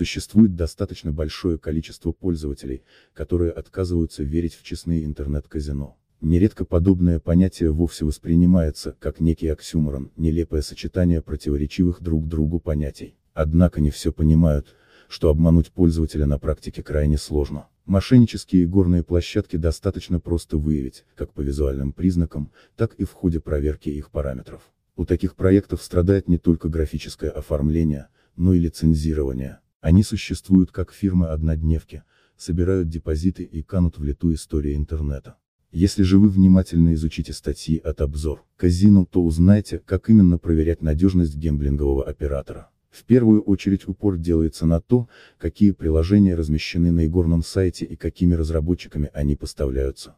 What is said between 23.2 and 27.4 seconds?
проверки их параметров. У таких проектов страдает не только графическое